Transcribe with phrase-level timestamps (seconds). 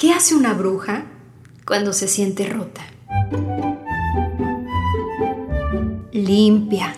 [0.00, 1.04] ¿Qué hace una bruja
[1.66, 2.80] cuando se siente rota?
[6.10, 6.94] Limpia.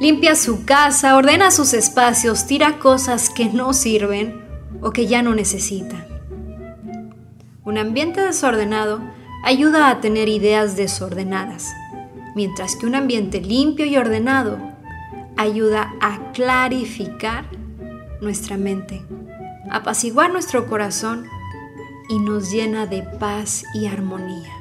[0.00, 4.44] Limpia su casa, ordena sus espacios, tira cosas que no sirven
[4.80, 6.04] o que ya no necesita.
[7.64, 9.00] Un ambiente desordenado
[9.44, 11.72] ayuda a tener ideas desordenadas,
[12.34, 14.58] mientras que un ambiente limpio y ordenado
[15.36, 17.44] ayuda a clarificar
[18.20, 19.00] nuestra mente,
[19.70, 21.37] apaciguar nuestro corazón
[22.08, 24.52] y nos llena de paz y armonía.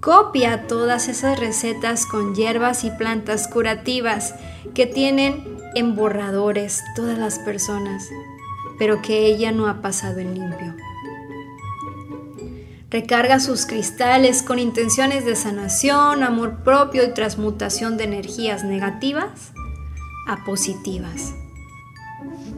[0.00, 4.34] Copia todas esas recetas con hierbas y plantas curativas
[4.74, 5.44] que tienen
[5.76, 8.08] en borradores todas las personas,
[8.78, 10.74] pero que ella no ha pasado en limpio.
[12.90, 19.52] Recarga sus cristales con intenciones de sanación, amor propio y transmutación de energías negativas
[20.26, 21.32] a positivas.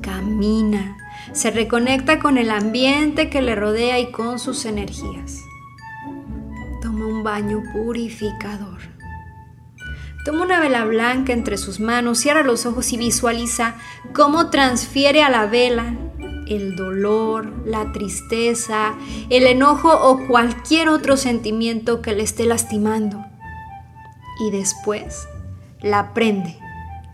[0.00, 0.96] Camina,
[1.34, 5.42] se reconecta con el ambiente que le rodea y con sus energías.
[6.80, 8.78] Toma un baño purificador.
[10.24, 13.74] Toma una vela blanca entre sus manos, cierra los ojos y visualiza
[14.14, 15.94] cómo transfiere a la vela
[16.46, 18.94] el dolor, la tristeza,
[19.28, 23.24] el enojo o cualquier otro sentimiento que le esté lastimando.
[24.40, 25.26] Y después
[25.80, 26.58] la prende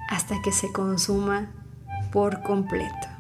[0.09, 1.51] hasta que se consuma
[2.13, 3.20] por completo.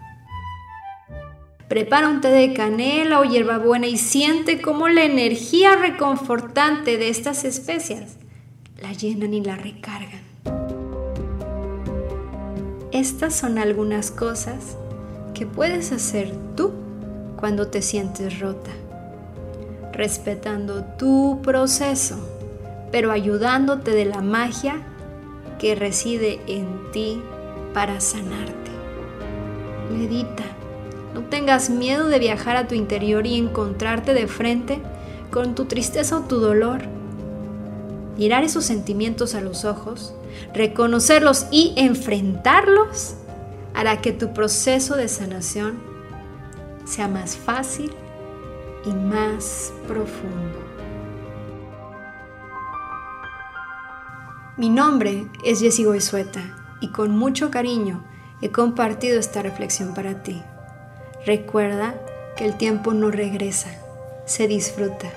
[1.70, 7.44] Prepara un té de canela o hierbabuena y siente cómo la energía reconfortante de estas
[7.44, 8.16] especias
[8.82, 10.20] la llenan y la recargan.
[12.90, 14.76] Estas son algunas cosas
[15.32, 16.72] que puedes hacer tú
[17.38, 18.72] cuando te sientes rota,
[19.92, 22.16] respetando tu proceso,
[22.90, 24.74] pero ayudándote de la magia
[25.60, 27.22] que reside en ti
[27.72, 28.72] para sanarte.
[29.92, 30.42] Medita,
[31.14, 34.80] no tengas miedo de viajar a tu interior y encontrarte de frente
[35.30, 36.82] con tu tristeza o tu dolor.
[38.16, 40.14] Mirar esos sentimientos a los ojos,
[40.54, 43.14] reconocerlos y enfrentarlos
[43.74, 45.78] hará que tu proceso de sanación
[46.84, 47.92] sea más fácil
[48.84, 50.58] y más profundo.
[54.56, 58.04] Mi nombre es Jessie Goizueta y con mucho cariño
[58.42, 60.42] he compartido esta reflexión para ti.
[61.26, 61.94] Recuerda
[62.36, 63.68] que el tiempo no regresa,
[64.24, 65.08] se disfruta.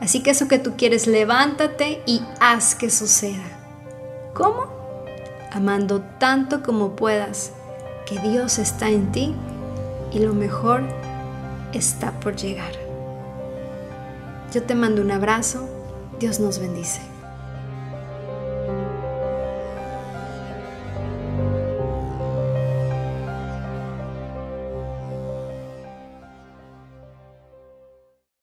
[0.00, 3.44] Así que eso que tú quieres, levántate y haz que suceda.
[4.34, 4.66] ¿Cómo?
[5.52, 7.52] Amando tanto como puedas
[8.06, 9.34] que Dios está en ti
[10.10, 10.82] y lo mejor
[11.72, 12.72] está por llegar.
[14.52, 15.68] Yo te mando un abrazo,
[16.18, 17.11] Dios nos bendice.